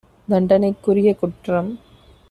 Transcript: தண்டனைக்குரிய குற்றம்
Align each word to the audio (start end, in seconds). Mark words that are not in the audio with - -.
தண்டனைக்குரிய 0.27 1.11
குற்றம் 1.13 1.71